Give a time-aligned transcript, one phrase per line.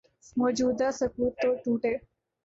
[0.39, 1.93] موجودہ سکوت تو ٹوٹے۔